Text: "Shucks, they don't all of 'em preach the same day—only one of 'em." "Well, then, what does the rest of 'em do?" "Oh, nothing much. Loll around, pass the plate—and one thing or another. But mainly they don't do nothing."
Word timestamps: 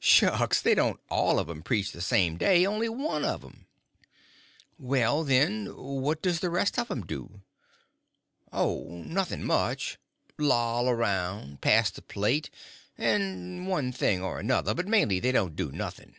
"Shucks, 0.00 0.60
they 0.60 0.74
don't 0.74 0.98
all 1.10 1.38
of 1.38 1.48
'em 1.48 1.62
preach 1.62 1.92
the 1.92 2.00
same 2.00 2.36
day—only 2.36 2.88
one 2.88 3.24
of 3.24 3.44
'em." 3.44 3.68
"Well, 4.80 5.22
then, 5.22 5.66
what 5.66 6.20
does 6.20 6.40
the 6.40 6.50
rest 6.50 6.76
of 6.76 6.90
'em 6.90 7.06
do?" 7.06 7.42
"Oh, 8.52 9.04
nothing 9.06 9.44
much. 9.44 9.96
Loll 10.38 10.88
around, 10.88 11.60
pass 11.60 11.92
the 11.92 12.02
plate—and 12.02 13.68
one 13.68 13.92
thing 13.92 14.24
or 14.24 14.40
another. 14.40 14.74
But 14.74 14.88
mainly 14.88 15.20
they 15.20 15.30
don't 15.30 15.54
do 15.54 15.70
nothing." 15.70 16.16